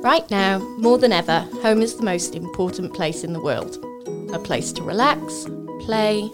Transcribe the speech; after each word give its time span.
Right 0.00 0.30
now, 0.30 0.60
more 0.78 0.96
than 0.96 1.10
ever, 1.10 1.40
home 1.60 1.82
is 1.82 1.96
the 1.96 2.04
most 2.04 2.36
important 2.36 2.94
place 2.94 3.24
in 3.24 3.32
the 3.32 3.42
world. 3.42 3.84
A 4.32 4.38
place 4.38 4.72
to 4.74 4.84
relax, 4.84 5.44
play, 5.80 6.30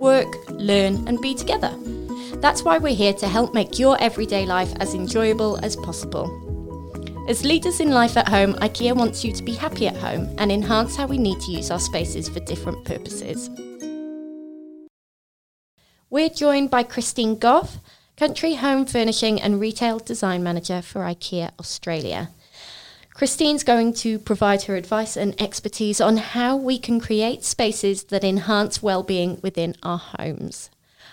work, 0.00 0.36
learn, 0.50 1.08
and 1.08 1.18
be 1.22 1.34
together. 1.34 1.74
That's 2.42 2.62
why 2.62 2.76
we're 2.76 2.94
here 2.94 3.14
to 3.14 3.26
help 3.26 3.54
make 3.54 3.78
your 3.78 3.96
everyday 4.02 4.44
life 4.44 4.70
as 4.80 4.92
enjoyable 4.92 5.58
as 5.64 5.76
possible. 5.76 6.28
As 7.26 7.42
leaders 7.42 7.80
in 7.80 7.90
life 7.90 8.18
at 8.18 8.28
home, 8.28 8.52
IKEA 8.56 8.94
wants 8.94 9.24
you 9.24 9.32
to 9.32 9.42
be 9.42 9.54
happy 9.54 9.88
at 9.88 9.96
home 9.96 10.28
and 10.36 10.52
enhance 10.52 10.94
how 10.94 11.06
we 11.06 11.16
need 11.16 11.40
to 11.40 11.52
use 11.52 11.70
our 11.70 11.80
spaces 11.80 12.28
for 12.28 12.40
different 12.40 12.84
purposes. 12.84 13.48
We're 16.10 16.28
joined 16.28 16.70
by 16.70 16.82
Christine 16.82 17.38
Goff, 17.38 17.78
Country 18.18 18.56
Home 18.56 18.84
Furnishing 18.84 19.40
and 19.40 19.58
Retail 19.58 20.00
Design 20.00 20.42
Manager 20.42 20.82
for 20.82 21.00
IKEA 21.00 21.52
Australia. 21.58 22.28
Christine's 23.16 23.64
going 23.64 23.94
to 23.94 24.18
provide 24.18 24.64
her 24.64 24.76
advice 24.76 25.16
and 25.16 25.40
expertise 25.40 26.02
on 26.02 26.18
how 26.18 26.54
we 26.54 26.78
can 26.78 27.00
create 27.00 27.44
spaces 27.44 28.04
that 28.04 28.22
enhance 28.22 28.82
well-being 28.82 29.40
within 29.42 29.74
our 29.82 29.96
homes. 29.96 30.68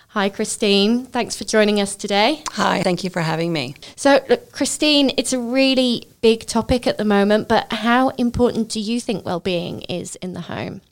Hi, 0.08 0.28
Christine. 0.28 1.06
Thanks 1.06 1.34
for 1.34 1.44
joining 1.44 1.80
us 1.80 1.96
today. 1.96 2.44
Hi, 2.50 2.82
thank 2.82 3.04
you 3.04 3.08
for 3.08 3.22
having 3.22 3.54
me. 3.54 3.74
So, 3.96 4.22
look, 4.28 4.52
Christine, 4.52 5.12
it's 5.16 5.32
a 5.32 5.40
really 5.40 6.06
big 6.20 6.44
topic 6.44 6.86
at 6.86 6.98
the 6.98 7.06
moment, 7.06 7.48
but 7.48 7.72
how 7.72 8.10
important 8.10 8.68
do 8.68 8.80
you 8.80 9.00
think 9.00 9.24
well-being 9.24 9.80
is 9.84 10.16
in 10.16 10.34
the 10.34 10.42
home? 10.42 10.82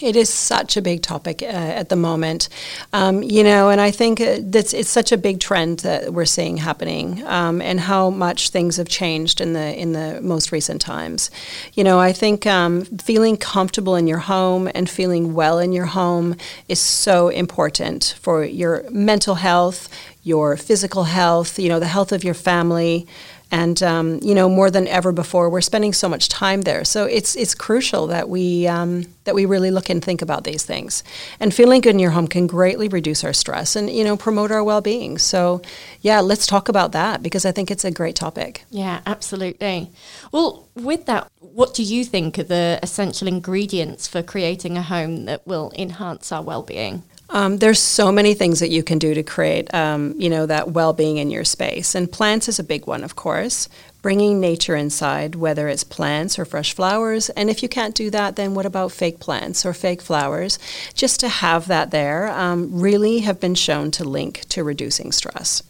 It 0.00 0.16
is 0.16 0.32
such 0.32 0.76
a 0.76 0.82
big 0.82 1.02
topic 1.02 1.42
uh, 1.42 1.46
at 1.46 1.90
the 1.90 1.96
moment, 1.96 2.48
um, 2.92 3.22
you 3.22 3.44
know, 3.44 3.68
and 3.68 3.80
I 3.80 3.90
think 3.90 4.22
that's 4.50 4.72
it's 4.72 4.88
such 4.88 5.12
a 5.12 5.18
big 5.18 5.40
trend 5.40 5.80
that 5.80 6.12
we're 6.12 6.24
seeing 6.24 6.56
happening, 6.56 7.22
um, 7.26 7.60
and 7.60 7.78
how 7.80 8.08
much 8.08 8.48
things 8.48 8.76
have 8.76 8.88
changed 8.88 9.40
in 9.40 9.52
the 9.52 9.78
in 9.78 9.92
the 9.92 10.20
most 10.22 10.52
recent 10.52 10.80
times. 10.80 11.30
You 11.74 11.84
know, 11.84 12.00
I 12.00 12.12
think 12.12 12.46
um, 12.46 12.84
feeling 12.84 13.36
comfortable 13.36 13.94
in 13.94 14.06
your 14.06 14.18
home 14.18 14.70
and 14.74 14.88
feeling 14.88 15.34
well 15.34 15.58
in 15.58 15.72
your 15.72 15.86
home 15.86 16.36
is 16.68 16.80
so 16.80 17.28
important 17.28 18.16
for 18.20 18.42
your 18.44 18.84
mental 18.90 19.34
health, 19.34 19.88
your 20.22 20.56
physical 20.56 21.04
health, 21.04 21.58
you 21.58 21.68
know, 21.68 21.78
the 21.78 21.86
health 21.86 22.12
of 22.12 22.24
your 22.24 22.34
family. 22.34 23.06
And 23.50 23.82
um, 23.82 24.20
you 24.22 24.34
know, 24.34 24.48
more 24.48 24.70
than 24.70 24.86
ever 24.86 25.12
before, 25.12 25.50
we're 25.50 25.60
spending 25.60 25.92
so 25.92 26.08
much 26.08 26.28
time 26.28 26.62
there. 26.62 26.84
So 26.84 27.04
it's 27.06 27.34
it's 27.36 27.54
crucial 27.54 28.06
that 28.08 28.28
we 28.28 28.68
um, 28.68 29.06
that 29.24 29.34
we 29.34 29.44
really 29.44 29.70
look 29.70 29.90
and 29.90 30.02
think 30.02 30.22
about 30.22 30.44
these 30.44 30.64
things. 30.64 31.02
And 31.40 31.52
feeling 31.52 31.80
good 31.80 31.94
in 31.94 31.98
your 31.98 32.12
home 32.12 32.28
can 32.28 32.46
greatly 32.46 32.88
reduce 32.88 33.24
our 33.24 33.32
stress 33.32 33.76
and 33.76 33.90
you 33.90 34.04
know 34.04 34.16
promote 34.16 34.50
our 34.50 34.62
well-being. 34.62 35.18
So 35.18 35.62
yeah, 36.00 36.20
let's 36.20 36.46
talk 36.46 36.68
about 36.68 36.92
that 36.92 37.22
because 37.22 37.44
I 37.44 37.52
think 37.52 37.70
it's 37.70 37.84
a 37.84 37.90
great 37.90 38.16
topic. 38.16 38.64
Yeah, 38.70 39.00
absolutely. 39.06 39.90
Well, 40.32 40.68
with 40.74 41.06
that, 41.06 41.30
what 41.40 41.74
do 41.74 41.82
you 41.82 42.04
think 42.04 42.38
are 42.38 42.44
the 42.44 42.78
essential 42.82 43.26
ingredients 43.26 44.06
for 44.06 44.22
creating 44.22 44.76
a 44.76 44.82
home 44.82 45.24
that 45.24 45.46
will 45.46 45.72
enhance 45.76 46.30
our 46.30 46.42
well-being? 46.42 47.02
Um, 47.32 47.58
there's 47.58 47.78
so 47.78 48.10
many 48.10 48.34
things 48.34 48.58
that 48.58 48.70
you 48.70 48.82
can 48.82 48.98
do 48.98 49.14
to 49.14 49.22
create, 49.22 49.72
um, 49.72 50.14
you 50.18 50.28
know, 50.28 50.46
that 50.46 50.72
well-being 50.72 51.18
in 51.18 51.30
your 51.30 51.44
space, 51.44 51.94
and 51.94 52.10
plants 52.10 52.48
is 52.48 52.58
a 52.58 52.64
big 52.64 52.86
one, 52.86 53.04
of 53.04 53.14
course. 53.14 53.68
Bringing 54.02 54.40
nature 54.40 54.74
inside, 54.74 55.34
whether 55.36 55.68
it's 55.68 55.84
plants 55.84 56.38
or 56.38 56.44
fresh 56.44 56.72
flowers, 56.72 57.28
and 57.30 57.48
if 57.48 57.62
you 57.62 57.68
can't 57.68 57.94
do 57.94 58.10
that, 58.10 58.34
then 58.34 58.54
what 58.54 58.66
about 58.66 58.92
fake 58.92 59.20
plants 59.20 59.64
or 59.64 59.72
fake 59.72 60.02
flowers? 60.02 60.58
Just 60.94 61.20
to 61.20 61.28
have 61.28 61.68
that 61.68 61.90
there, 61.92 62.28
um, 62.28 62.80
really 62.80 63.20
have 63.20 63.38
been 63.38 63.54
shown 63.54 63.90
to 63.92 64.04
link 64.04 64.40
to 64.48 64.64
reducing 64.64 65.12
stress. 65.12 65.62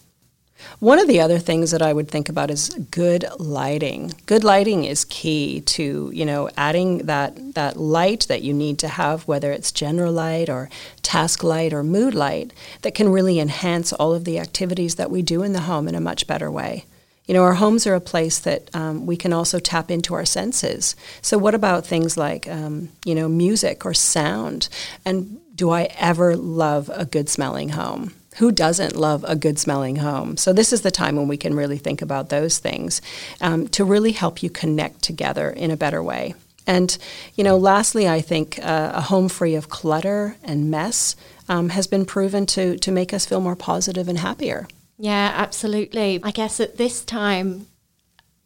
One 0.79 0.99
of 0.99 1.09
the 1.09 1.21
other 1.21 1.39
things 1.39 1.71
that 1.71 1.83
I 1.83 1.93
would 1.93 2.09
think 2.09 2.29
about 2.29 2.51
is 2.51 2.71
good 2.91 3.25
lighting. 3.39 4.15
Good 4.27 4.45
lighting 4.45 4.85
is 4.85 5.05
key 5.05 5.61
to, 5.63 6.11
you 6.15 6.25
know, 6.25 6.49
adding 6.57 7.07
that, 7.07 7.55
that 7.55 7.77
light 7.77 8.27
that 8.29 8.43
you 8.43 8.53
need 8.53 8.79
to 8.81 8.89
have, 8.89 9.27
whether 9.29 9.53
it's 9.53 9.73
general 9.73 10.13
light 10.13 10.49
or 10.49 10.71
task 11.03 11.43
light 11.43 11.73
or 11.73 11.83
mood 11.83 12.15
light, 12.15 12.53
that 12.83 12.95
can 12.95 13.11
really 13.11 13.39
enhance 13.39 13.93
all 13.93 14.15
of 14.15 14.25
the 14.25 14.39
activities 14.39 14.95
that 14.95 15.11
we 15.11 15.23
do 15.23 15.43
in 15.43 15.53
the 15.53 15.63
home 15.63 15.89
in 15.89 15.95
a 15.95 16.01
much 16.01 16.27
better 16.27 16.51
way. 16.51 16.85
You 17.27 17.35
know, 17.35 17.45
our 17.45 17.55
homes 17.55 17.87
are 17.87 17.95
a 17.95 18.01
place 18.01 18.41
that 18.41 18.75
um, 18.75 19.07
we 19.07 19.17
can 19.17 19.33
also 19.33 19.61
tap 19.61 19.91
into 19.91 20.15
our 20.15 20.25
senses. 20.25 20.97
So, 21.23 21.39
what 21.39 21.55
about 21.55 21.87
things 21.87 22.17
like, 22.17 22.49
um, 22.49 22.89
you 23.05 23.15
know, 23.15 23.29
music 23.29 23.87
or 23.87 23.95
sound? 23.95 24.69
And 25.05 25.39
do 25.55 25.71
I 25.71 25.85
ever 25.97 26.37
love 26.37 26.91
a 26.93 27.05
good 27.05 27.29
smelling 27.29 27.69
home? 27.69 28.15
Who 28.41 28.51
doesn't 28.51 28.97
love 28.97 29.23
a 29.29 29.37
good 29.37 29.59
smelling 29.59 29.97
home? 29.97 30.39
So, 30.39 30.55
this 30.55 30.73
is 30.73 30.81
the 30.81 30.91
time 30.91 31.17
when 31.17 31.29
we 31.29 31.37
can 31.37 31.55
really 31.55 31.77
think 31.77 32.01
about 32.01 32.31
those 32.31 32.59
things 32.59 33.03
um, 33.43 33.69
to 33.69 33.85
really 33.85 34.13
help 34.13 34.43
you 34.43 34.49
connect 34.49 35.03
together 35.03 35.51
in 35.51 35.71
a 35.71 35.77
better 35.77 36.03
way. 36.03 36.35
And, 36.67 36.97
you 37.35 37.45
know, 37.45 37.59
lastly, 37.59 38.09
I 38.09 38.23
think 38.23 38.59
uh, 38.63 38.93
a 38.95 39.03
home 39.03 39.29
free 39.29 39.55
of 39.55 39.69
clutter 39.69 40.37
and 40.43 40.71
mess 40.71 41.17
um, 41.51 41.69
has 41.69 41.87
been 41.87 42.07
proven 42.07 42.47
to, 42.47 42.79
to 42.79 42.91
make 42.91 43.13
us 43.13 43.27
feel 43.27 43.43
more 43.43 43.57
positive 43.57 44.09
and 44.09 44.19
happier. 44.19 44.67
Yeah, 44.97 45.33
absolutely. 45.35 46.21
I 46.23 46.31
guess 46.31 46.61
at 46.61 46.79
this 46.79 47.05
time, 47.05 47.67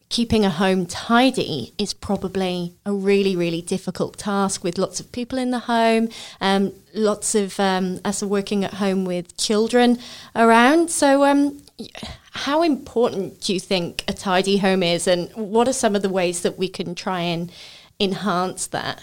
keeping 0.08 0.44
a 0.44 0.50
home 0.50 0.86
tidy 0.86 1.72
is 1.78 1.92
probably 1.92 2.74
a 2.86 2.92
really, 2.92 3.34
really 3.34 3.62
difficult 3.62 4.18
task 4.18 4.62
with 4.62 4.78
lots 4.78 5.00
of 5.00 5.10
people 5.12 5.38
in 5.38 5.50
the 5.50 5.60
home, 5.60 6.08
um, 6.40 6.72
lots 6.94 7.34
of 7.34 7.58
um, 7.58 8.00
us 8.04 8.22
are 8.22 8.28
working 8.28 8.64
at 8.64 8.74
home 8.74 9.04
with 9.04 9.36
children 9.36 9.98
around. 10.36 10.90
So, 10.90 11.24
um, 11.24 11.60
how 12.32 12.62
important 12.62 13.40
do 13.40 13.54
you 13.54 13.60
think 13.60 14.04
a 14.06 14.12
tidy 14.12 14.58
home 14.58 14.82
is, 14.82 15.06
and 15.06 15.30
what 15.34 15.68
are 15.68 15.72
some 15.72 15.96
of 15.96 16.02
the 16.02 16.08
ways 16.08 16.42
that 16.42 16.58
we 16.58 16.68
can 16.68 16.94
try 16.94 17.20
and 17.20 17.50
enhance 17.98 18.66
that? 18.68 19.02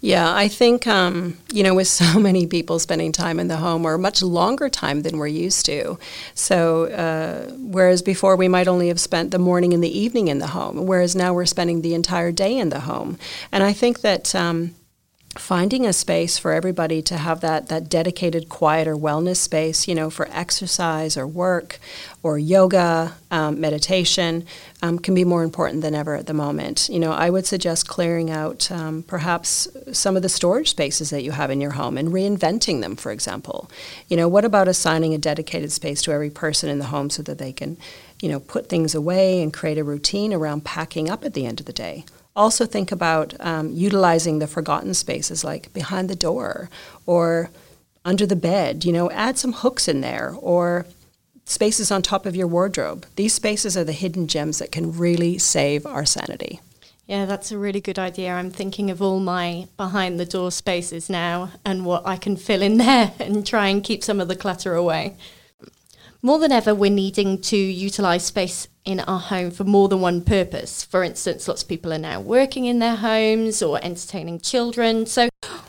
Yeah, 0.00 0.34
I 0.34 0.48
think, 0.48 0.86
um, 0.86 1.38
you 1.52 1.62
know, 1.62 1.74
with 1.74 1.88
so 2.02 2.18
many 2.18 2.46
people 2.46 2.78
spending 2.78 3.12
time 3.12 3.40
in 3.40 3.48
the 3.48 3.56
home 3.56 3.84
or 3.84 3.98
much 3.98 4.22
longer 4.22 4.68
time 4.68 5.02
than 5.02 5.18
we're 5.18 5.26
used 5.26 5.66
to. 5.66 5.98
So, 6.34 6.84
uh, 6.86 7.52
whereas 7.58 8.02
before 8.02 8.36
we 8.36 8.48
might 8.48 8.68
only 8.68 8.88
have 8.88 9.00
spent 9.00 9.30
the 9.30 9.38
morning 9.38 9.72
and 9.74 9.82
the 9.82 9.98
evening 9.98 10.28
in 10.28 10.38
the 10.38 10.48
home, 10.48 10.86
whereas 10.86 11.14
now 11.14 11.34
we're 11.34 11.46
spending 11.46 11.82
the 11.82 11.94
entire 11.94 12.32
day 12.32 12.56
in 12.56 12.68
the 12.70 12.80
home. 12.80 13.18
And 13.52 13.62
I 13.62 13.72
think 13.72 14.00
that, 14.00 14.34
um, 14.34 14.74
finding 15.38 15.86
a 15.86 15.92
space 15.92 16.36
for 16.36 16.52
everybody 16.52 17.00
to 17.00 17.16
have 17.16 17.40
that 17.40 17.68
that 17.68 17.88
dedicated 17.88 18.48
quiet 18.48 18.88
or 18.88 18.96
wellness 18.96 19.36
space 19.36 19.86
you 19.86 19.94
know 19.94 20.10
for 20.10 20.28
exercise 20.30 21.16
or 21.16 21.26
work 21.26 21.78
or 22.22 22.38
yoga 22.38 23.14
um, 23.30 23.60
meditation 23.60 24.44
um, 24.82 24.98
can 24.98 25.14
be 25.14 25.24
more 25.24 25.42
important 25.42 25.82
than 25.82 25.94
ever 25.94 26.14
at 26.14 26.26
the 26.26 26.34
moment. 26.34 26.88
You 26.88 26.98
know 26.98 27.12
i 27.12 27.30
would 27.30 27.46
suggest 27.46 27.88
clearing 27.88 28.30
out 28.30 28.70
um, 28.70 29.02
perhaps 29.04 29.68
some 29.92 30.16
of 30.16 30.22
the 30.22 30.28
storage 30.28 30.70
spaces 30.70 31.10
that 31.10 31.22
you 31.22 31.32
have 31.32 31.50
in 31.50 31.60
your 31.60 31.72
home 31.72 31.96
and 31.96 32.08
reinventing 32.08 32.80
them 32.80 32.96
for 32.96 33.12
example. 33.12 33.70
You 34.08 34.16
know 34.16 34.28
what 34.28 34.44
about 34.44 34.68
assigning 34.68 35.14
a 35.14 35.18
dedicated 35.18 35.72
space 35.72 36.02
to 36.02 36.12
every 36.12 36.30
person 36.30 36.68
in 36.68 36.78
the 36.78 36.86
home 36.86 37.10
so 37.10 37.22
that 37.22 37.38
they 37.38 37.52
can 37.52 37.76
you 38.20 38.28
know 38.28 38.40
put 38.40 38.68
things 38.68 38.94
away 38.94 39.42
and 39.42 39.52
create 39.52 39.78
a 39.78 39.84
routine 39.84 40.32
around 40.32 40.64
packing 40.64 41.08
up 41.08 41.24
at 41.24 41.34
the 41.34 41.46
end 41.46 41.60
of 41.60 41.66
the 41.66 41.72
day 41.72 42.04
also 42.38 42.64
think 42.64 42.92
about 42.92 43.34
um, 43.40 43.72
utilizing 43.72 44.38
the 44.38 44.46
forgotten 44.46 44.94
spaces 44.94 45.44
like 45.44 45.72
behind 45.72 46.08
the 46.08 46.14
door 46.14 46.70
or 47.04 47.50
under 48.04 48.24
the 48.24 48.36
bed. 48.36 48.84
You 48.84 48.92
know, 48.92 49.10
add 49.10 49.36
some 49.36 49.52
hooks 49.52 49.88
in 49.88 50.00
there 50.00 50.34
or 50.40 50.86
spaces 51.44 51.90
on 51.90 52.02
top 52.02 52.26
of 52.26 52.36
your 52.36 52.46
wardrobe. 52.46 53.06
These 53.16 53.34
spaces 53.34 53.76
are 53.76 53.84
the 53.84 53.92
hidden 53.92 54.28
gems 54.28 54.58
that 54.58 54.72
can 54.72 54.96
really 54.96 55.38
save 55.38 55.84
our 55.84 56.06
sanity. 56.06 56.60
Yeah, 57.06 57.24
that's 57.24 57.50
a 57.50 57.58
really 57.58 57.80
good 57.80 57.98
idea. 57.98 58.34
I'm 58.34 58.50
thinking 58.50 58.90
of 58.90 59.00
all 59.00 59.18
my 59.18 59.66
behind 59.78 60.20
the 60.20 60.26
door 60.26 60.52
spaces 60.52 61.08
now 61.08 61.52
and 61.64 61.86
what 61.86 62.06
I 62.06 62.16
can 62.16 62.36
fill 62.36 62.62
in 62.62 62.76
there 62.86 63.12
and 63.18 63.46
try 63.46 63.68
and 63.68 63.82
keep 63.82 64.04
some 64.04 64.20
of 64.20 64.28
the 64.28 64.36
clutter 64.36 64.74
away. 64.74 65.16
More 66.20 66.40
than 66.40 66.50
ever, 66.50 66.74
we're 66.74 66.90
needing 66.90 67.40
to 67.42 67.56
utilize 67.56 68.24
space 68.24 68.66
in 68.84 68.98
our 68.98 69.20
home 69.20 69.52
for 69.52 69.62
more 69.62 69.88
than 69.88 70.00
one 70.00 70.20
purpose. 70.20 70.82
For 70.82 71.04
instance, 71.04 71.46
lots 71.46 71.62
of 71.62 71.68
people 71.68 71.92
are 71.92 71.98
now 71.98 72.20
working 72.20 72.64
in 72.64 72.80
their 72.80 72.96
homes 72.96 73.62
or 73.62 73.78
entertaining 73.84 74.40
children. 74.40 75.06
So, 75.06 75.28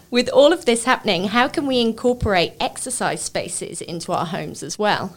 with 0.09 0.27
all 0.29 0.51
of 0.51 0.65
this 0.65 0.85
happening, 0.85 1.25
how 1.25 1.49
can 1.49 1.67
we 1.67 1.79
incorporate 1.79 2.53
exercise 2.59 3.21
spaces 3.21 3.79
into 3.79 4.11
our 4.11 4.25
homes 4.25 4.63
as 4.63 4.79
well? 4.79 5.15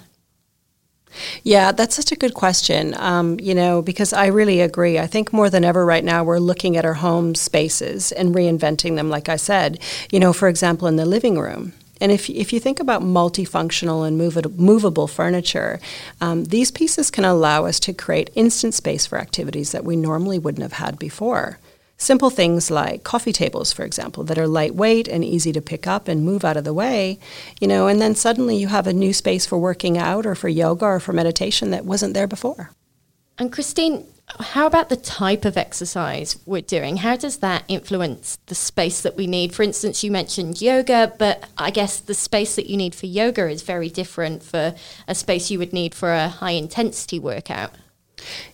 Yeah, 1.42 1.72
that's 1.72 1.96
such 1.96 2.12
a 2.12 2.16
good 2.16 2.34
question. 2.34 2.94
Um, 2.98 3.40
you 3.40 3.54
know, 3.54 3.80
because 3.80 4.12
I 4.12 4.26
really 4.26 4.60
agree. 4.60 4.98
I 4.98 5.06
think 5.06 5.32
more 5.32 5.48
than 5.48 5.64
ever 5.64 5.86
right 5.86 6.04
now, 6.04 6.24
we're 6.24 6.40
looking 6.40 6.76
at 6.76 6.84
our 6.84 6.94
home 6.94 7.34
spaces 7.34 8.12
and 8.12 8.34
reinventing 8.34 8.96
them, 8.96 9.08
like 9.08 9.30
I 9.30 9.36
said. 9.36 9.78
You 10.10 10.20
know, 10.20 10.34
for 10.34 10.48
example, 10.48 10.88
in 10.88 10.96
the 10.96 11.06
living 11.06 11.38
room, 11.38 11.72
and 12.02 12.10
if, 12.10 12.28
if 12.28 12.52
you 12.52 12.58
think 12.58 12.80
about 12.80 13.02
multifunctional 13.02 14.04
and 14.04 14.18
movable 14.58 15.06
furniture, 15.06 15.78
um, 16.20 16.46
these 16.46 16.72
pieces 16.72 17.12
can 17.12 17.24
allow 17.24 17.64
us 17.64 17.78
to 17.78 17.92
create 17.92 18.28
instant 18.34 18.74
space 18.74 19.06
for 19.06 19.18
activities 19.18 19.70
that 19.70 19.84
we 19.84 19.94
normally 19.94 20.36
wouldn't 20.36 20.64
have 20.64 20.84
had 20.84 20.98
before. 20.98 21.60
Simple 21.98 22.30
things 22.30 22.72
like 22.72 23.04
coffee 23.04 23.32
tables, 23.32 23.72
for 23.72 23.84
example, 23.84 24.24
that 24.24 24.36
are 24.36 24.48
lightweight 24.48 25.06
and 25.06 25.24
easy 25.24 25.52
to 25.52 25.60
pick 25.60 25.86
up 25.86 26.08
and 26.08 26.24
move 26.24 26.44
out 26.44 26.56
of 26.56 26.64
the 26.64 26.74
way, 26.74 27.20
you 27.60 27.68
know, 27.68 27.86
and 27.86 28.00
then 28.00 28.16
suddenly 28.16 28.56
you 28.56 28.66
have 28.66 28.88
a 28.88 28.92
new 28.92 29.12
space 29.12 29.46
for 29.46 29.56
working 29.56 29.96
out 29.96 30.26
or 30.26 30.34
for 30.34 30.48
yoga 30.48 30.84
or 30.84 30.98
for 30.98 31.12
meditation 31.12 31.70
that 31.70 31.84
wasn't 31.84 32.14
there 32.14 32.26
before. 32.26 32.72
And 33.38 33.52
Christine, 33.52 34.04
how 34.40 34.66
about 34.66 34.88
the 34.88 34.96
type 34.96 35.44
of 35.44 35.56
exercise 35.56 36.38
we're 36.46 36.62
doing? 36.62 36.98
How 36.98 37.16
does 37.16 37.38
that 37.38 37.64
influence 37.68 38.38
the 38.46 38.54
space 38.54 39.02
that 39.02 39.16
we 39.16 39.26
need? 39.26 39.54
For 39.54 39.62
instance, 39.62 40.02
you 40.02 40.10
mentioned 40.10 40.60
yoga, 40.62 41.12
but 41.18 41.48
I 41.58 41.70
guess 41.70 42.00
the 42.00 42.14
space 42.14 42.56
that 42.56 42.68
you 42.68 42.76
need 42.76 42.94
for 42.94 43.06
yoga 43.06 43.48
is 43.48 43.62
very 43.62 43.90
different 43.90 44.42
for 44.42 44.74
a 45.06 45.14
space 45.14 45.50
you 45.50 45.58
would 45.58 45.72
need 45.72 45.94
for 45.94 46.12
a 46.12 46.28
high 46.28 46.52
intensity 46.52 47.18
workout. 47.18 47.72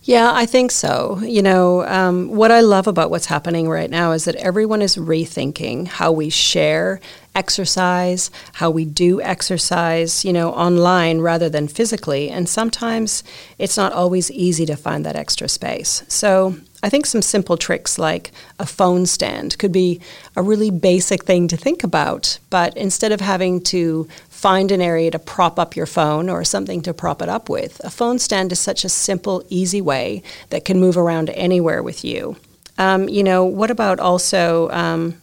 Yeah, 0.01 0.31
I 0.33 0.45
think 0.45 0.71
so. 0.71 1.19
You 1.21 1.41
know, 1.41 1.85
um, 1.85 2.29
what 2.29 2.51
I 2.51 2.61
love 2.61 2.87
about 2.87 3.11
what's 3.11 3.27
happening 3.27 3.69
right 3.69 3.89
now 3.89 4.11
is 4.13 4.25
that 4.25 4.35
everyone 4.35 4.81
is 4.81 4.95
rethinking 4.95 5.87
how 5.87 6.11
we 6.11 6.29
share 6.29 6.99
exercise, 7.35 8.31
how 8.53 8.69
we 8.69 8.85
do 8.85 9.21
exercise, 9.21 10.25
you 10.25 10.33
know, 10.33 10.51
online 10.51 11.19
rather 11.21 11.49
than 11.49 11.67
physically. 11.67 12.29
And 12.29 12.49
sometimes 12.49 13.23
it's 13.57 13.77
not 13.77 13.93
always 13.93 14.31
easy 14.31 14.65
to 14.65 14.75
find 14.75 15.05
that 15.05 15.15
extra 15.15 15.47
space. 15.47 16.03
So 16.07 16.55
I 16.81 16.89
think 16.89 17.05
some 17.05 17.21
simple 17.21 17.57
tricks 17.57 17.99
like 17.99 18.31
a 18.57 18.65
phone 18.65 19.05
stand 19.05 19.57
could 19.57 19.71
be 19.71 19.99
a 20.35 20.41
really 20.41 20.71
basic 20.71 21.25
thing 21.25 21.47
to 21.49 21.57
think 21.57 21.83
about. 21.83 22.39
But 22.49 22.75
instead 22.77 23.11
of 23.11 23.21
having 23.21 23.61
to 23.65 24.07
find 24.39 24.71
an 24.71 24.81
area 24.81 25.11
to 25.11 25.19
prop 25.19 25.59
up 25.59 25.75
your 25.75 25.85
phone 25.85 26.29
or 26.29 26.45
something 26.45 26.81
to 26.81 26.93
prop 26.93 27.21
it 27.21 27.27
up 27.27 27.49
with. 27.49 27.81
A 27.83 27.89
phone 27.89 28.19
stand 28.19 28.53
is 28.53 28.59
such 28.59 28.85
a 28.85 28.89
simple, 28.89 29.43
easy 29.49 29.81
way 29.81 30.23
that 30.49 30.63
can 30.63 30.79
move 30.79 30.95
around 30.95 31.29
anywhere 31.31 31.83
with 31.83 32.05
you. 32.05 32.37
Um, 32.77 33.09
you 33.09 33.21
know, 33.21 33.43
what 33.43 33.69
about 33.69 33.99
also 33.99 34.69
um, 34.69 35.19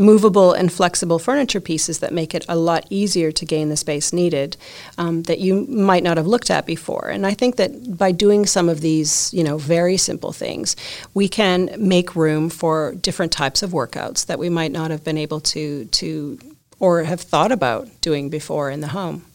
movable 0.00 0.52
and 0.52 0.72
flexible 0.72 1.18
furniture 1.18 1.60
pieces 1.60 1.98
that 1.98 2.12
make 2.12 2.34
it 2.34 2.44
a 2.48 2.56
lot 2.56 2.86
easier 2.90 3.30
to 3.30 3.44
gain 3.44 3.68
the 3.68 3.76
space 3.76 4.12
needed 4.12 4.56
um, 4.98 5.22
that 5.24 5.38
you 5.38 5.66
might 5.66 6.02
not 6.02 6.16
have 6.16 6.26
looked 6.26 6.50
at 6.50 6.66
before. 6.66 7.08
And 7.08 7.26
I 7.26 7.34
think 7.34 7.56
that 7.56 7.96
by 7.96 8.10
doing 8.10 8.46
some 8.46 8.68
of 8.68 8.80
these, 8.80 9.32
you 9.32 9.44
know, 9.44 9.58
very 9.58 9.96
simple 9.96 10.32
things, 10.32 10.74
we 11.14 11.28
can 11.28 11.70
make 11.78 12.16
room 12.16 12.48
for 12.48 12.94
different 12.94 13.30
types 13.30 13.62
of 13.62 13.70
workouts 13.70 14.26
that 14.26 14.38
we 14.38 14.48
might 14.48 14.72
not 14.72 14.90
have 14.90 15.04
been 15.04 15.18
able 15.18 15.40
to 15.40 15.84
to 15.84 16.38
or 16.78 17.04
have 17.04 17.20
thought 17.20 17.52
about 17.52 17.88
doing 18.00 18.30
before 18.30 18.70
in 18.70 18.80
the 18.80 18.88
home. 18.88 19.26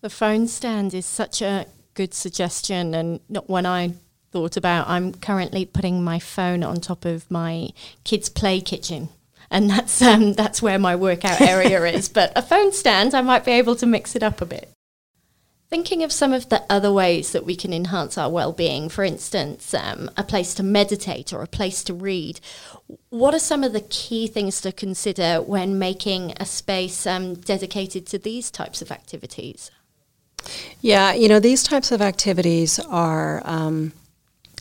The 0.00 0.10
phone 0.10 0.46
stand 0.46 0.94
is 0.94 1.06
such 1.06 1.42
a 1.42 1.66
good 1.94 2.14
suggestion 2.14 2.94
and 2.94 3.20
not 3.28 3.48
one 3.48 3.66
I 3.66 3.94
thought 4.30 4.56
about. 4.56 4.88
I'm 4.88 5.14
currently 5.14 5.64
putting 5.64 6.04
my 6.04 6.18
phone 6.18 6.62
on 6.62 6.80
top 6.80 7.04
of 7.04 7.30
my 7.30 7.70
kids' 8.04 8.28
play 8.28 8.60
kitchen. 8.60 9.08
And 9.50 9.70
that's 9.70 10.00
um, 10.02 10.32
that's 10.32 10.62
where 10.62 10.78
my 10.78 10.96
workout 10.96 11.40
area 11.40 11.84
is. 11.84 12.08
But 12.08 12.32
a 12.36 12.42
phone 12.42 12.72
stand, 12.72 13.14
I 13.14 13.20
might 13.20 13.44
be 13.44 13.52
able 13.52 13.76
to 13.76 13.86
mix 13.86 14.16
it 14.16 14.22
up 14.22 14.40
a 14.40 14.46
bit. 14.46 14.70
Thinking 15.70 16.04
of 16.04 16.12
some 16.12 16.32
of 16.32 16.50
the 16.50 16.62
other 16.70 16.92
ways 16.92 17.32
that 17.32 17.44
we 17.44 17.56
can 17.56 17.72
enhance 17.72 18.16
our 18.16 18.30
well-being, 18.30 18.88
for 18.88 19.02
instance, 19.02 19.74
um, 19.74 20.08
a 20.16 20.22
place 20.22 20.54
to 20.54 20.62
meditate 20.62 21.32
or 21.32 21.42
a 21.42 21.48
place 21.48 21.82
to 21.84 21.94
read. 21.94 22.38
What 23.08 23.34
are 23.34 23.40
some 23.40 23.64
of 23.64 23.72
the 23.72 23.80
key 23.80 24.28
things 24.28 24.60
to 24.60 24.70
consider 24.70 25.42
when 25.42 25.78
making 25.78 26.34
a 26.38 26.46
space 26.46 27.06
um, 27.08 27.34
dedicated 27.34 28.06
to 28.08 28.18
these 28.18 28.52
types 28.52 28.82
of 28.82 28.92
activities? 28.92 29.70
Yeah, 30.80 31.12
you 31.14 31.28
know, 31.28 31.40
these 31.40 31.62
types 31.62 31.90
of 31.90 32.00
activities 32.00 32.78
are. 32.78 33.42
Um, 33.44 33.92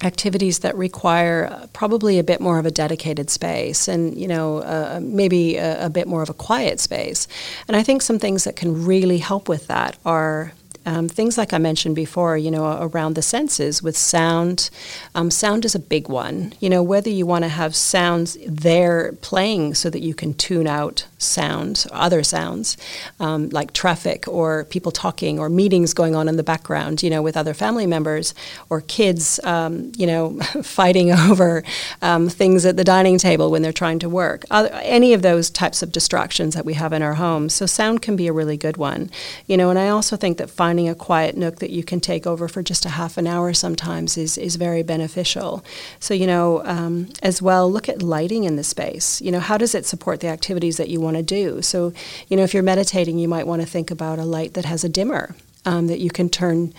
activities 0.04 0.60
that 0.60 0.76
require 0.76 1.68
probably 1.74 2.20
a 2.20 2.24
bit 2.24 2.40
more 2.40 2.60
of 2.60 2.66
a 2.66 2.72
dedicated 2.72 3.30
space 3.30 3.88
and 3.88 4.18
you 4.18 4.28
know 4.28 4.58
uh, 4.60 5.00
maybe 5.02 5.58
a, 5.58 5.86
a, 5.86 5.90
bit 5.90 6.08
more 6.08 6.22
of 6.22 6.30
a 6.30 6.34
quiet 6.34 6.80
space 6.80 7.28
and 7.68 7.78
i 7.78 7.84
think 7.84 8.02
some 8.02 8.20
things 8.20 8.44
that 8.44 8.56
can 8.56 8.86
really 8.86 9.18
help 9.18 9.48
with 9.48 9.68
that 9.68 9.98
are 10.06 10.54
um, 10.86 11.08
things 11.08 11.38
like 11.38 11.54
I 11.54 11.58
mentioned 11.60 11.96
before, 11.96 12.38
you 12.38 12.52
know, 12.52 12.78
around 12.82 13.14
the 13.14 13.22
senses 13.22 13.82
with 13.82 13.96
sound. 13.96 14.70
Um, 15.16 15.32
sound 15.32 15.66
is 15.66 15.76
a 15.76 15.80
big 15.80 16.10
one. 16.10 16.54
You 16.60 16.70
know, 16.70 16.84
whether 16.84 17.10
you 17.10 17.26
want 17.26 17.46
to 17.46 17.50
have 17.50 17.76
sounds 17.76 18.38
there 18.46 19.14
playing 19.22 19.76
so 19.76 19.90
that 19.90 20.02
you 20.02 20.14
can 20.14 20.34
tune 20.34 20.68
out 20.68 21.06
sound, 21.24 21.86
other 21.92 22.24
sounds, 22.24 22.78
um, 23.20 23.50
like 23.50 23.74
traffic 23.74 24.28
or 24.28 24.66
people 24.66 24.92
talking 24.92 25.40
or 25.40 25.50
meetings 25.50 25.94
going 25.94 26.16
on 26.16 26.28
in 26.28 26.38
the 26.38 26.44
background, 26.44 27.02
you 27.04 27.10
know, 27.10 27.22
with 27.22 27.38
other 27.38 27.54
family 27.54 27.88
members 27.88 28.34
or 28.70 28.82
kids, 28.82 29.40
um, 29.44 29.92
you 29.96 30.06
know, 30.08 30.38
fighting 30.64 31.12
over 31.30 31.64
um, 32.02 32.30
things 32.30 32.66
at 32.66 32.78
the 32.78 32.84
dining 32.84 33.18
table 33.18 33.52
when 33.52 33.62
they're 33.62 33.72
trying 33.72 34.00
to 34.00 34.10
work. 34.10 34.46
Other, 34.52 34.70
any 34.84 35.14
of 35.14 35.22
those 35.22 35.50
types 35.50 35.82
of 35.82 35.92
distractions 35.92 36.54
that 36.56 36.66
we 36.66 36.74
have 36.74 36.94
in 36.94 37.02
our 37.02 37.16
homes. 37.16 37.54
So 37.54 37.66
sound 37.66 38.02
can 38.02 38.16
be 38.16 38.28
a 38.28 38.34
really 38.34 38.58
good 38.58 38.78
one. 38.78 39.10
You 39.48 39.58
know, 39.58 39.70
and 39.70 39.80
I 39.80 39.90
also 39.90 40.16
think 40.16 40.38
that 40.38 40.50
finding 40.50 40.90
a 40.90 40.96
quiet 40.96 41.38
nook 41.38 41.60
that 41.60 41.70
you 41.70 41.84
can 41.84 42.00
take 42.00 42.28
over 42.28 42.48
for 42.48 42.62
just 42.62 42.86
a 42.86 42.90
half 42.90 43.18
an 43.18 43.28
hour 43.28 43.54
sometimes 43.54 44.18
is, 44.18 44.38
is 44.38 44.56
very 44.56 44.84
beneficial. 44.84 45.64
So, 46.00 46.14
you 46.14 46.28
know, 46.28 46.64
um, 46.66 47.10
as 47.22 47.42
well, 47.42 47.72
look 47.72 47.90
at 47.90 48.02
lighting 48.02 48.44
in 48.44 48.56
the 48.56 48.64
space. 48.64 49.22
You 49.22 49.32
know, 49.32 49.40
how 49.40 49.58
does 49.58 49.76
it 49.76 49.86
support 49.86 50.20
the 50.20 50.28
activities 50.28 50.78
that 50.78 50.90
you 50.90 51.00
want 51.00 51.13
to 51.16 51.24
do? 51.24 51.62
So, 51.62 51.94
you 52.28 52.38
know, 52.38 52.44
if 52.44 52.54
you're 52.54 52.64
meditating, 52.64 53.20
you 53.20 53.28
might 53.28 53.48
want 53.48 53.62
to 53.62 53.68
think 53.68 53.92
about 53.92 54.20
a 54.20 54.26
light 54.26 54.54
that 54.54 54.66
has 54.66 54.84
a 54.84 54.90
dimmer. 54.90 55.36
Um, 55.66 55.88
that 55.88 56.00
you 56.00 56.10
can 56.10 56.28
turn 56.28 56.74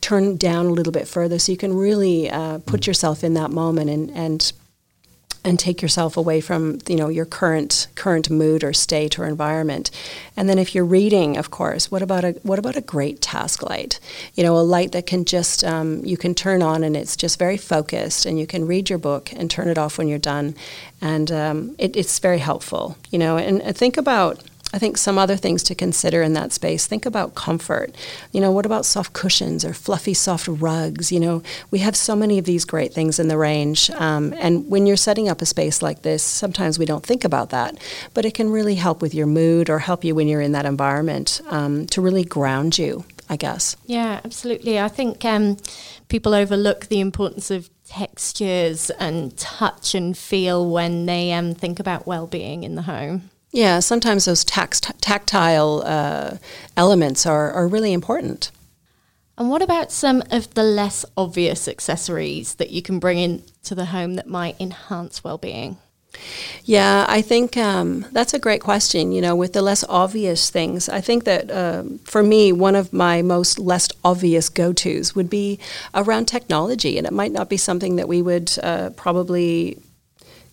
turn 0.00 0.38
down 0.38 0.64
a 0.64 0.70
little 0.70 0.94
bit 0.94 1.06
further, 1.06 1.38
so 1.38 1.52
you 1.52 1.58
can 1.58 1.76
really 1.76 2.30
uh, 2.30 2.60
put 2.64 2.86
yourself 2.86 3.22
in 3.22 3.34
that 3.34 3.50
moment 3.50 3.90
and, 3.90 4.10
and 4.12 4.52
and 5.44 5.58
take 5.58 5.82
yourself 5.82 6.16
away 6.16 6.40
from 6.40 6.78
you 6.88 6.96
know 6.96 7.08
your 7.08 7.24
current 7.24 7.86
current 7.94 8.30
mood 8.30 8.64
or 8.64 8.72
state 8.72 9.18
or 9.18 9.24
environment. 9.24 9.90
And 10.36 10.48
then 10.48 10.58
if 10.58 10.74
you're 10.74 10.84
reading 10.84 11.36
of 11.36 11.50
course 11.50 11.90
what 11.90 12.02
about 12.02 12.24
a 12.24 12.32
what 12.42 12.58
about 12.58 12.76
a 12.76 12.80
great 12.80 13.20
task 13.20 13.62
light? 13.62 14.00
You 14.34 14.42
know 14.42 14.56
a 14.56 14.60
light 14.60 14.92
that 14.92 15.06
can 15.06 15.24
just 15.24 15.64
um, 15.64 16.04
you 16.04 16.16
can 16.16 16.34
turn 16.34 16.62
on 16.62 16.84
and 16.84 16.96
it's 16.96 17.16
just 17.16 17.38
very 17.38 17.56
focused 17.56 18.26
and 18.26 18.38
you 18.38 18.46
can 18.46 18.66
read 18.66 18.90
your 18.90 18.98
book 18.98 19.32
and 19.32 19.50
turn 19.50 19.68
it 19.68 19.78
off 19.78 19.98
when 19.98 20.08
you're 20.08 20.18
done. 20.18 20.54
And 21.00 21.32
um, 21.32 21.74
it, 21.78 21.96
it's 21.96 22.18
very 22.18 22.38
helpful 22.38 22.96
you 23.10 23.18
know. 23.18 23.36
And 23.36 23.76
think 23.76 23.96
about 23.96 24.42
I 24.72 24.78
think 24.78 24.96
some 24.96 25.18
other 25.18 25.36
things 25.36 25.62
to 25.64 25.74
consider 25.74 26.22
in 26.22 26.32
that 26.34 26.52
space. 26.52 26.86
Think 26.86 27.06
about 27.06 27.34
comfort. 27.34 27.94
You 28.32 28.40
know, 28.40 28.52
what 28.52 28.66
about 28.66 28.86
soft 28.86 29.12
cushions 29.12 29.64
or 29.64 29.74
fluffy 29.74 30.14
soft 30.14 30.46
rugs? 30.46 31.10
You 31.10 31.20
know, 31.20 31.42
we 31.70 31.80
have 31.80 31.96
so 31.96 32.14
many 32.14 32.38
of 32.38 32.44
these 32.44 32.64
great 32.64 32.94
things 32.94 33.18
in 33.18 33.28
the 33.28 33.36
range. 33.36 33.90
Um, 33.90 34.32
and 34.38 34.68
when 34.70 34.86
you're 34.86 34.96
setting 34.96 35.28
up 35.28 35.42
a 35.42 35.46
space 35.46 35.82
like 35.82 36.02
this, 36.02 36.22
sometimes 36.22 36.78
we 36.78 36.86
don't 36.86 37.04
think 37.04 37.24
about 37.24 37.50
that, 37.50 37.76
but 38.14 38.24
it 38.24 38.34
can 38.34 38.50
really 38.50 38.76
help 38.76 39.02
with 39.02 39.14
your 39.14 39.26
mood 39.26 39.68
or 39.68 39.80
help 39.80 40.04
you 40.04 40.14
when 40.14 40.28
you're 40.28 40.40
in 40.40 40.52
that 40.52 40.66
environment 40.66 41.40
um, 41.48 41.86
to 41.86 42.00
really 42.00 42.24
ground 42.24 42.78
you. 42.78 43.04
I 43.28 43.36
guess. 43.36 43.76
Yeah, 43.86 44.20
absolutely. 44.24 44.80
I 44.80 44.88
think 44.88 45.24
um, 45.24 45.56
people 46.08 46.34
overlook 46.34 46.88
the 46.88 46.98
importance 46.98 47.48
of 47.52 47.70
textures 47.86 48.90
and 48.90 49.36
touch 49.36 49.94
and 49.94 50.18
feel 50.18 50.68
when 50.68 51.06
they 51.06 51.32
um, 51.32 51.54
think 51.54 51.78
about 51.78 52.08
well-being 52.08 52.64
in 52.64 52.74
the 52.74 52.82
home. 52.82 53.30
Yeah, 53.52 53.80
sometimes 53.80 54.26
those 54.26 54.44
tact- 54.44 55.00
tactile 55.00 55.82
uh, 55.84 56.36
elements 56.76 57.26
are, 57.26 57.50
are 57.52 57.66
really 57.66 57.92
important. 57.92 58.50
And 59.36 59.48
what 59.48 59.62
about 59.62 59.90
some 59.90 60.22
of 60.30 60.52
the 60.54 60.62
less 60.62 61.04
obvious 61.16 61.66
accessories 61.66 62.56
that 62.56 62.70
you 62.70 62.82
can 62.82 62.98
bring 62.98 63.18
into 63.18 63.74
the 63.74 63.86
home 63.86 64.14
that 64.14 64.28
might 64.28 64.60
enhance 64.60 65.24
well-being? 65.24 65.78
Yeah, 66.64 67.06
I 67.08 67.22
think 67.22 67.56
um, 67.56 68.04
that's 68.12 68.34
a 68.34 68.38
great 68.38 68.60
question. 68.60 69.12
You 69.12 69.22
know, 69.22 69.34
with 69.34 69.52
the 69.52 69.62
less 69.62 69.84
obvious 69.88 70.50
things, 70.50 70.88
I 70.88 71.00
think 71.00 71.24
that 71.24 71.50
uh, 71.50 71.84
for 72.04 72.22
me, 72.22 72.52
one 72.52 72.76
of 72.76 72.92
my 72.92 73.22
most 73.22 73.58
less 73.58 73.88
obvious 74.04 74.48
go 74.48 74.72
tos 74.72 75.14
would 75.14 75.30
be 75.30 75.58
around 75.94 76.26
technology. 76.26 76.98
And 76.98 77.06
it 77.06 77.12
might 77.12 77.32
not 77.32 77.48
be 77.48 77.56
something 77.56 77.96
that 77.96 78.08
we 78.08 78.22
would 78.22 78.52
uh, 78.62 78.90
probably 78.90 79.78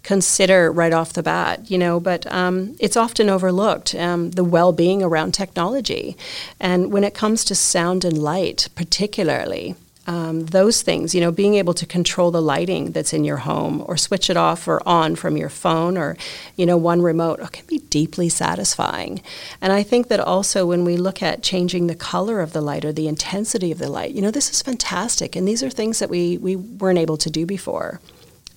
consider 0.07 0.71
right 0.71 0.93
off 0.93 1.11
the 1.11 1.21
bat, 1.21 1.69
you 1.69 1.77
know, 1.77 1.99
but 1.99 2.25
um, 2.31 2.77
it's 2.79 2.95
often 2.95 3.29
overlooked, 3.29 3.93
um, 3.93 4.31
the 4.31 4.43
well 4.43 4.71
being 4.71 5.03
around 5.03 5.33
technology. 5.33 6.15
And 6.61 6.93
when 6.93 7.03
it 7.03 7.13
comes 7.13 7.43
to 7.43 7.55
sound 7.55 8.05
and 8.05 8.17
light, 8.17 8.69
particularly, 8.73 9.75
um, 10.05 10.45
those 10.45 10.81
things, 10.81 11.13
you 11.13 11.19
know, 11.19 11.33
being 11.33 11.55
able 11.55 11.73
to 11.73 11.85
control 11.85 12.31
the 12.31 12.41
lighting 12.41 12.93
that's 12.93 13.11
in 13.11 13.25
your 13.25 13.35
home 13.35 13.83
or 13.85 13.97
switch 13.97 14.29
it 14.29 14.37
off 14.37 14.65
or 14.65 14.81
on 14.87 15.17
from 15.17 15.35
your 15.35 15.49
phone 15.49 15.97
or, 15.97 16.15
you 16.55 16.65
know, 16.65 16.77
one 16.77 17.01
remote 17.01 17.41
oh, 17.43 17.47
can 17.47 17.65
be 17.65 17.79
deeply 17.89 18.29
satisfying. 18.29 19.21
And 19.59 19.73
I 19.73 19.83
think 19.83 20.07
that 20.07 20.21
also 20.21 20.65
when 20.65 20.85
we 20.85 20.95
look 20.95 21.21
at 21.21 21.43
changing 21.43 21.87
the 21.87 21.95
color 21.95 22.39
of 22.39 22.53
the 22.53 22.61
light 22.61 22.85
or 22.85 22.93
the 22.93 23.09
intensity 23.09 23.73
of 23.73 23.79
the 23.79 23.89
light, 23.89 24.11
you 24.11 24.21
know, 24.21 24.31
this 24.31 24.49
is 24.49 24.61
fantastic. 24.61 25.35
And 25.35 25.45
these 25.45 25.61
are 25.61 25.69
things 25.69 25.99
that 25.99 26.09
we, 26.09 26.37
we 26.37 26.55
weren't 26.55 26.97
able 26.97 27.17
to 27.17 27.29
do 27.29 27.45
before. 27.45 27.99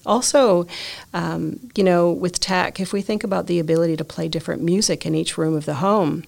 Also, 0.07 0.67
um, 1.13 1.71
you 1.77 1.85
know, 1.85 2.11
with 2.11 2.41
tech, 2.41 2.81
if 2.81 2.93
we 2.93 3.03
think 3.03 3.23
about 3.23 3.47
the 3.47 3.59
ability 3.59 3.97
to 3.97 4.05
play 4.05 4.29
different 4.29 4.63
music 4.63 5.05
in 5.05 5.15
each 5.15 5.37
room 5.37 5.55
of 5.55 5.67
the 5.67 5.75
home, 5.75 6.25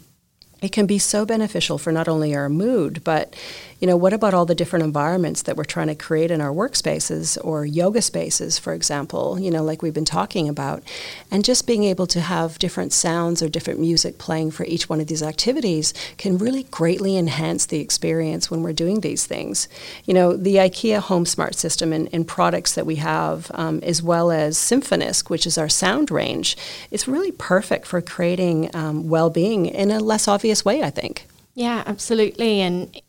it 0.62 0.70
can 0.70 0.86
be 0.86 0.98
so 0.98 1.26
beneficial 1.26 1.76
for 1.76 1.92
not 1.92 2.08
only 2.08 2.34
our 2.34 2.48
mood, 2.48 3.02
but 3.04 3.34
you 3.80 3.88
know, 3.88 3.96
what 3.96 4.12
about 4.12 4.32
all 4.32 4.46
the 4.46 4.54
different 4.54 4.84
environments 4.84 5.42
that 5.42 5.56
we're 5.56 5.64
trying 5.64 5.88
to 5.88 5.94
create 5.96 6.30
in 6.30 6.40
our 6.40 6.52
workspaces 6.52 7.36
or 7.42 7.66
yoga 7.66 8.00
spaces, 8.00 8.56
for 8.56 8.74
example, 8.74 9.40
you 9.40 9.50
know, 9.50 9.64
like 9.64 9.82
we've 9.82 9.92
been 9.92 10.04
talking 10.04 10.48
about, 10.48 10.84
and 11.32 11.44
just 11.44 11.66
being 11.66 11.82
able 11.82 12.06
to 12.06 12.20
have 12.20 12.60
different 12.60 12.92
sounds 12.92 13.42
or 13.42 13.48
different 13.48 13.80
music 13.80 14.18
playing 14.18 14.52
for 14.52 14.64
each 14.66 14.88
one 14.88 15.00
of 15.00 15.08
these 15.08 15.20
activities 15.20 15.92
can 16.16 16.38
really 16.38 16.62
greatly 16.62 17.16
enhance 17.16 17.66
the 17.66 17.80
experience 17.80 18.52
when 18.52 18.62
we're 18.62 18.72
doing 18.72 19.00
these 19.00 19.26
things. 19.26 19.66
You 20.04 20.14
know, 20.14 20.36
the 20.36 20.56
IKEA 20.56 21.00
Home 21.00 21.26
Smart 21.26 21.56
System 21.56 21.92
and, 21.92 22.08
and 22.12 22.24
products 22.24 22.76
that 22.76 22.86
we 22.86 22.96
have, 22.96 23.50
um, 23.54 23.80
as 23.82 24.00
well 24.00 24.30
as 24.30 24.56
Symfonisk, 24.56 25.28
which 25.28 25.44
is 25.44 25.58
our 25.58 25.68
sound 25.68 26.12
range, 26.12 26.56
it's 26.92 27.08
really 27.08 27.32
perfect 27.32 27.86
for 27.86 28.00
creating 28.00 28.70
um, 28.76 29.08
well-being 29.08 29.66
in 29.66 29.90
a 29.90 29.98
less 29.98 30.28
obvious 30.28 30.51
way, 30.64 30.82
I 30.82 30.90
think. 30.90 31.26
Yeah, 31.54 31.82
absolutely. 31.86 32.60
And 32.60 33.00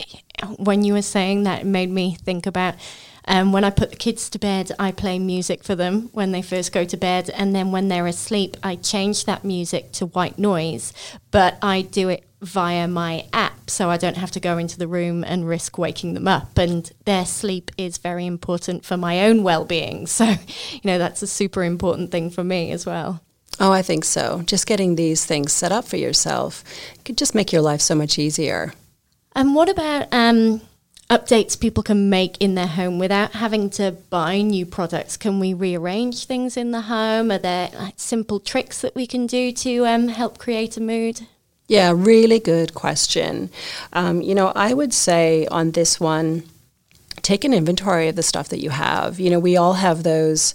when 0.58 0.84
you 0.84 0.94
were 0.94 1.02
saying 1.02 1.44
that, 1.44 1.62
it 1.62 1.66
made 1.66 1.90
me 1.90 2.16
think 2.16 2.46
about 2.46 2.76
um, 3.26 3.52
when 3.52 3.64
I 3.64 3.70
put 3.70 3.92
the 3.92 3.96
kids 3.96 4.30
to 4.32 4.40
bed, 4.40 4.72
I 4.78 4.92
play 4.92 5.18
music 5.18 5.64
for 5.64 5.76
them 5.76 6.10
when 6.12 6.32
they 6.32 6.42
first 6.42 6.72
go 6.74 6.84
to 6.84 6.98
bed. 6.98 7.30
And 7.30 7.56
then 7.56 7.72
when 7.72 7.88
they're 7.88 8.08
asleep, 8.08 8.58
I 8.62 8.76
change 8.76 9.26
that 9.26 9.44
music 9.44 9.92
to 9.94 10.08
white 10.08 10.38
noise, 10.38 10.94
but 11.32 11.58
I 11.62 11.84
do 11.84 12.10
it 12.10 12.26
via 12.42 12.90
my 12.90 13.26
app 13.32 13.70
so 13.70 13.90
I 13.90 13.96
don't 13.96 14.18
have 14.18 14.32
to 14.32 14.40
go 14.42 14.58
into 14.58 14.78
the 14.78 14.88
room 14.88 15.24
and 15.24 15.48
risk 15.48 15.78
waking 15.78 16.14
them 16.14 16.28
up. 16.28 16.58
And 16.58 16.92
their 17.06 17.26
sleep 17.26 17.72
is 17.78 17.98
very 17.98 18.26
important 18.26 18.84
for 18.84 18.98
my 18.98 19.26
own 19.26 19.44
well 19.44 19.66
being. 19.66 20.08
So, 20.14 20.26
you 20.26 20.82
know, 20.84 21.00
that's 21.00 21.24
a 21.24 21.28
super 21.28 21.64
important 21.64 22.12
thing 22.12 22.30
for 22.30 22.44
me 22.44 22.72
as 22.72 22.86
well. 22.86 23.22
Oh, 23.60 23.72
I 23.72 23.82
think 23.82 24.04
so. 24.04 24.44
Just 24.46 24.68
getting 24.68 24.96
these 24.96 25.26
things 25.26 25.54
set 25.54 25.72
up 25.72 25.86
for 25.86 25.98
yourself 25.98 26.64
could 27.06 27.18
just 27.18 27.36
make 27.36 27.52
your 27.52 27.62
life 27.62 27.82
so 27.82 27.96
much 27.96 28.18
easier. 28.18 28.74
And 29.36 29.56
what 29.56 29.70
about 29.70 30.08
um, 30.12 30.62
updates 31.10 31.60
people 31.60 31.84
can 31.84 32.10
make 32.10 32.38
in 32.40 32.56
their 32.56 32.68
home 32.68 33.00
without 33.00 33.34
having 33.34 33.70
to 33.72 33.92
buy 34.10 34.42
new 34.42 34.66
products? 34.66 35.18
Can 35.18 35.40
we 35.40 35.54
rearrange 35.54 36.26
things 36.26 36.58
in 36.58 36.72
the 36.72 36.82
home? 36.82 37.32
Are 37.32 37.38
there 37.38 37.70
like, 37.78 37.94
simple 37.98 38.40
tricks 38.40 38.82
that 38.82 38.96
we 38.96 39.06
can 39.06 39.28
do 39.28 39.52
to 39.52 39.86
um, 39.86 40.08
help 40.08 40.38
create 40.38 40.78
a 40.78 40.82
mood? 40.82 41.22
Yeah, 41.68 41.94
really 41.96 42.40
good 42.40 42.74
question. 42.74 43.50
Um, 43.94 44.22
you 44.22 44.36
know, 44.36 44.52
I 44.56 44.74
would 44.74 44.94
say 44.94 45.48
on 45.48 45.72
this 45.72 46.00
one, 46.00 46.44
take 47.22 47.46
an 47.46 47.54
inventory 47.54 48.10
of 48.10 48.16
the 48.16 48.24
stuff 48.24 48.50
that 48.50 48.60
you 48.60 48.70
have. 48.70 49.20
You 49.20 49.30
know, 49.30 49.40
we 49.40 49.56
all 49.58 49.74
have 49.74 50.04
those 50.04 50.54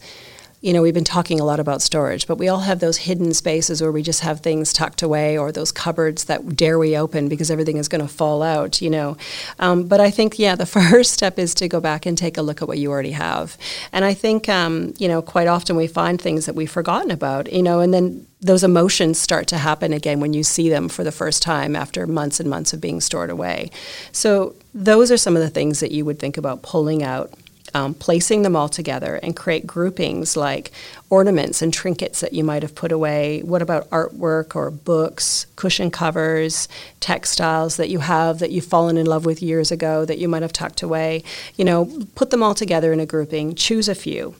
you 0.61 0.73
know, 0.73 0.83
we've 0.83 0.95
been 0.95 1.05
talking 1.05 1.39
a 1.39 1.45
lot 1.45 1.61
about 1.61 1.81
storage, 1.81 2.27
but 2.27 2.37
we 2.37 2.49
all 2.49 2.61
have 2.61 2.81
those 2.81 2.99
hidden 2.99 3.33
spaces 3.33 3.81
where 3.81 3.93
we 3.93 4.03
just 4.03 4.21
have 4.21 4.41
things 4.41 4.73
tucked 4.73 5.03
away 5.03 5.39
or 5.39 5.53
those 5.53 5.71
cupboards 5.71 6.25
that 6.25 6.57
dare 6.57 6.79
we 6.79 6.97
open 6.97 7.29
because 7.29 7.49
everything 7.49 7.77
is 7.77 7.87
going 7.87 8.01
to 8.01 8.09
fall 8.09 8.43
out, 8.43 8.83
you 8.83 8.91
know. 8.91 9.17
Um, 9.61 9.87
but 9.87 10.01
I 10.01 10.11
think, 10.11 10.37
yeah, 10.37 10.57
the 10.57 10.67
first 10.91 11.13
step 11.13 11.39
is 11.39 11.55
to 11.55 11.69
go 11.69 11.81
back 11.81 12.07
and 12.07 12.19
take 12.19 12.37
a 12.37 12.43
look 12.43 12.61
at 12.61 12.67
what 12.67 12.79
you 12.79 12.91
already 12.91 13.13
have. 13.13 13.57
And 13.93 14.05
I 14.05 14.15
think, 14.15 14.49
um, 14.49 14.95
you 14.99 15.07
know, 15.07 15.23
quite 15.23 15.47
often 15.47 15.77
we 15.77 15.87
find 15.87 16.21
things 16.21 16.47
that 16.47 16.57
we've 16.57 16.71
forgotten 16.71 17.13
about, 17.13 17.53
you 17.53 17.63
know, 17.63 17.79
and 17.79 17.95
then 17.95 18.27
those 18.41 18.65
emotions 18.65 19.21
start 19.21 19.47
to 19.49 19.59
happen 19.59 19.93
again 19.93 20.19
when 20.21 20.33
you 20.33 20.43
see 20.43 20.69
them 20.69 20.89
for 20.89 21.05
the 21.05 21.13
first 21.13 21.43
time 21.43 21.77
after 21.77 22.07
months 22.07 22.41
and 22.41 22.51
months 22.51 22.73
of 22.73 22.81
being 22.81 23.01
stored 23.01 23.31
away. 23.31 23.71
So 24.11 24.55
those 24.75 25.11
are 25.11 25.17
some 25.17 25.37
of 25.37 25.43
the 25.43 25.51
things 25.51 25.81
that 25.81 25.93
you 25.93 26.05
would 26.05 26.19
think 26.19 26.37
about 26.37 26.63
pulling 26.63 27.03
out 27.03 27.33
um, 27.79 27.95
placing 27.95 28.43
them 28.43 28.57
all 28.57 28.69
together 28.69 29.21
and 29.23 29.37
create 29.37 29.67
groupings 29.67 30.37
like 30.37 30.73
ornaments 31.11 31.63
and 31.63 31.73
trinkets 31.73 32.21
that 32.21 32.33
you 32.33 32.43
might 32.43 32.63
have 32.63 32.75
put 32.75 32.91
away. 32.91 33.41
What 33.43 33.63
about 33.63 33.89
artwork 33.91 34.57
or 34.57 34.71
books, 34.71 35.47
cushion 35.57 35.91
covers, 35.91 36.69
textiles 37.01 37.77
that 37.77 37.89
you 37.89 38.01
have 38.01 38.41
that 38.41 38.51
you've 38.51 38.65
fallen 38.65 38.97
in 38.97 39.07
love 39.07 39.25
with 39.25 39.43
years 39.43 39.71
ago 39.71 40.05
that 40.05 40.19
you 40.19 40.29
might 40.29 40.43
have 40.43 40.53
tucked 40.53 40.83
away? 40.83 41.23
You 41.57 41.65
know, 41.65 41.89
put 42.17 42.31
them 42.31 42.43
all 42.43 42.55
together 42.55 42.93
in 42.93 43.01
a 43.01 43.07
grouping, 43.07 43.55
choose 43.55 43.89
a 43.89 43.95
few. 43.95 44.35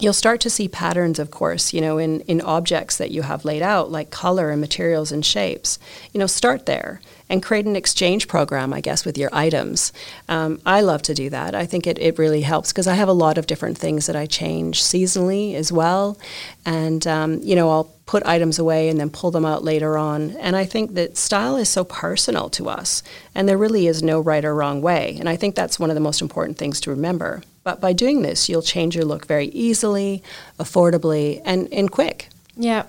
You'll 0.00 0.12
start 0.12 0.40
to 0.40 0.50
see 0.50 0.66
patterns, 0.66 1.20
of 1.20 1.30
course, 1.30 1.72
you 1.72 1.80
know, 1.80 1.98
in, 1.98 2.20
in 2.22 2.40
objects 2.40 2.96
that 2.96 3.12
you 3.12 3.22
have 3.22 3.44
laid 3.44 3.62
out, 3.62 3.92
like 3.92 4.10
color 4.10 4.50
and 4.50 4.60
materials 4.60 5.12
and 5.12 5.24
shapes. 5.24 5.78
You 6.12 6.18
know, 6.18 6.26
start 6.26 6.66
there 6.66 7.00
and 7.28 7.42
create 7.42 7.64
an 7.64 7.76
exchange 7.76 8.26
program, 8.26 8.72
I 8.72 8.80
guess, 8.80 9.04
with 9.04 9.16
your 9.16 9.30
items. 9.32 9.92
Um, 10.28 10.60
I 10.66 10.80
love 10.80 11.02
to 11.02 11.14
do 11.14 11.30
that. 11.30 11.54
I 11.54 11.64
think 11.64 11.86
it, 11.86 11.98
it 12.00 12.18
really 12.18 12.40
helps 12.40 12.72
because 12.72 12.88
I 12.88 12.94
have 12.94 13.08
a 13.08 13.12
lot 13.12 13.38
of 13.38 13.46
different 13.46 13.78
things 13.78 14.06
that 14.06 14.16
I 14.16 14.26
change 14.26 14.82
seasonally 14.82 15.54
as 15.54 15.70
well. 15.70 16.18
And, 16.66 17.06
um, 17.06 17.40
you 17.42 17.54
know, 17.54 17.70
I'll 17.70 17.94
put 18.06 18.26
items 18.26 18.58
away 18.58 18.88
and 18.88 18.98
then 18.98 19.10
pull 19.10 19.30
them 19.30 19.46
out 19.46 19.62
later 19.62 19.96
on. 19.96 20.32
And 20.32 20.56
I 20.56 20.64
think 20.64 20.94
that 20.94 21.16
style 21.16 21.56
is 21.56 21.68
so 21.68 21.84
personal 21.84 22.50
to 22.50 22.68
us, 22.68 23.02
and 23.34 23.48
there 23.48 23.56
really 23.56 23.86
is 23.86 24.02
no 24.02 24.20
right 24.20 24.44
or 24.44 24.54
wrong 24.54 24.82
way. 24.82 25.16
And 25.20 25.28
I 25.28 25.36
think 25.36 25.54
that's 25.54 25.78
one 25.78 25.90
of 25.90 25.94
the 25.94 26.00
most 26.00 26.20
important 26.20 26.58
things 26.58 26.80
to 26.82 26.90
remember. 26.90 27.42
But 27.64 27.80
by 27.80 27.92
doing 27.92 28.22
this, 28.22 28.48
you'll 28.48 28.62
change 28.62 28.94
your 28.94 29.04
look 29.04 29.26
very 29.26 29.46
easily, 29.46 30.22
affordably, 30.58 31.40
and, 31.44 31.72
and 31.72 31.90
quick. 31.90 32.28
Yeah. 32.56 32.84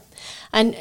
And 0.53 0.75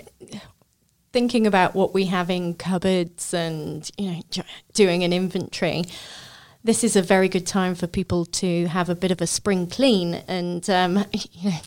thinking 1.12 1.46
about 1.46 1.74
what 1.74 1.94
we 1.94 2.06
have 2.06 2.28
in 2.28 2.54
cupboards 2.54 3.32
and 3.32 3.88
you 3.96 4.10
know 4.10 4.42
doing 4.72 5.04
an 5.04 5.12
inventory 5.12 5.84
this 6.64 6.82
is 6.82 6.96
a 6.96 7.02
very 7.02 7.28
good 7.28 7.46
time 7.46 7.74
for 7.74 7.86
people 7.86 8.24
to 8.24 8.66
have 8.68 8.88
a 8.88 8.94
bit 8.94 9.10
of 9.10 9.20
a 9.20 9.26
spring 9.26 9.66
clean 9.66 10.14
and 10.26 10.68
um, 10.70 11.04
you 11.12 11.50
know, 11.50 11.58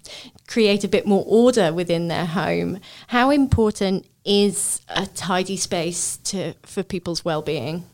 create 0.47 0.83
a 0.83 0.87
bit 0.87 1.05
more 1.05 1.23
order 1.27 1.71
within 1.71 2.07
their 2.07 2.25
home. 2.25 2.79
How 3.07 3.29
important 3.29 4.07
is 4.25 4.81
a 4.89 5.05
tidy 5.05 5.55
space 5.55 6.17
to 6.17 6.53
for 6.63 6.81
people's 6.81 7.23
well-being? 7.23 7.85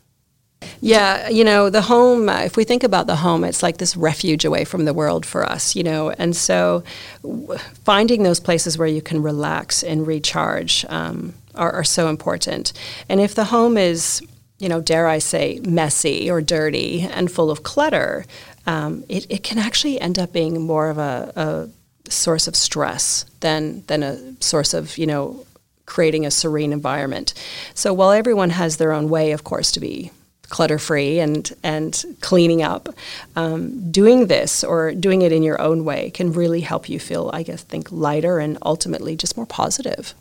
Yeah, 0.80 1.28
you 1.28 1.44
know, 1.44 1.70
the 1.70 1.82
home, 1.82 2.28
uh, 2.28 2.40
if 2.40 2.56
we 2.56 2.64
think 2.64 2.84
about 2.84 3.06
the 3.06 3.16
home, 3.16 3.44
it's 3.44 3.62
like 3.62 3.78
this 3.78 3.96
refuge 3.96 4.44
away 4.44 4.64
from 4.64 4.84
the 4.84 4.94
world 4.94 5.24
for 5.24 5.44
us, 5.44 5.74
you 5.74 5.82
know, 5.82 6.10
and 6.10 6.36
so 6.36 6.82
w- 7.22 7.58
finding 7.84 8.22
those 8.22 8.40
places 8.40 8.76
where 8.76 8.88
you 8.88 9.02
can 9.02 9.22
relax 9.22 9.82
and 9.82 10.06
recharge 10.06 10.84
um, 10.88 11.34
are, 11.54 11.72
are 11.72 11.84
so 11.84 12.08
important. 12.08 12.72
And 13.08 13.20
if 13.20 13.34
the 13.34 13.44
home 13.44 13.78
is, 13.78 14.22
you 14.58 14.68
know, 14.68 14.80
dare 14.80 15.08
I 15.08 15.18
say, 15.18 15.60
messy 15.64 16.30
or 16.30 16.40
dirty 16.40 17.02
and 17.02 17.30
full 17.30 17.50
of 17.50 17.62
clutter, 17.62 18.24
um, 18.66 19.04
it, 19.08 19.26
it 19.30 19.42
can 19.42 19.58
actually 19.58 20.00
end 20.00 20.18
up 20.18 20.32
being 20.32 20.60
more 20.60 20.90
of 20.90 20.98
a, 20.98 21.32
a 21.36 22.10
source 22.10 22.46
of 22.46 22.56
stress 22.56 23.24
than, 23.40 23.84
than 23.86 24.02
a 24.02 24.34
source 24.40 24.74
of, 24.74 24.98
you 24.98 25.06
know, 25.06 25.46
creating 25.86 26.24
a 26.24 26.30
serene 26.30 26.72
environment. 26.72 27.34
So 27.74 27.92
while 27.92 28.10
everyone 28.10 28.50
has 28.50 28.76
their 28.76 28.92
own 28.92 29.08
way, 29.08 29.32
of 29.32 29.44
course, 29.44 29.70
to 29.72 29.80
be 29.80 30.10
clutter 30.48 30.78
free 30.78 31.18
and 31.20 31.52
and 31.62 32.04
cleaning 32.20 32.62
up, 32.62 32.88
um, 33.36 33.90
doing 33.90 34.26
this 34.26 34.64
or 34.64 34.92
doing 34.92 35.22
it 35.22 35.32
in 35.32 35.42
your 35.42 35.60
own 35.60 35.84
way 35.84 36.10
can 36.10 36.32
really 36.32 36.60
help 36.60 36.88
you 36.88 36.98
feel, 36.98 37.30
I 37.32 37.42
guess, 37.42 37.62
think 37.62 37.90
lighter 37.90 38.38
and 38.38 38.58
ultimately 38.62 39.16
just 39.16 39.36
more 39.36 39.46
positive. 39.46 40.14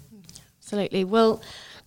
Absolutely. 0.59 1.03
Well. 1.03 1.41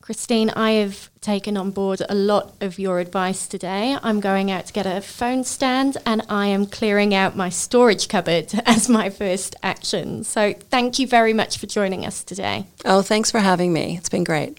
Christine, 0.06 0.50
I 0.50 0.70
have 0.82 1.10
taken 1.20 1.56
on 1.56 1.72
board 1.72 2.00
a 2.08 2.14
lot 2.14 2.54
of 2.60 2.78
your 2.78 3.00
advice 3.00 3.48
today. 3.48 3.98
I'm 4.04 4.20
going 4.20 4.52
out 4.52 4.66
to 4.66 4.72
get 4.72 4.86
a 4.86 5.00
phone 5.00 5.42
stand 5.42 5.96
and 6.06 6.22
I 6.28 6.46
am 6.46 6.66
clearing 6.66 7.12
out 7.12 7.34
my 7.34 7.48
storage 7.48 8.06
cupboard 8.06 8.52
as 8.66 8.88
my 8.88 9.10
first 9.10 9.56
action. 9.64 10.22
So, 10.22 10.52
thank 10.70 11.00
you 11.00 11.08
very 11.08 11.32
much 11.32 11.58
for 11.58 11.66
joining 11.66 12.06
us 12.06 12.22
today. 12.22 12.66
Oh, 12.84 13.02
thanks 13.02 13.32
for 13.32 13.40
having 13.40 13.72
me. 13.72 13.96
It's 13.96 14.08
been 14.08 14.22
great. 14.22 14.56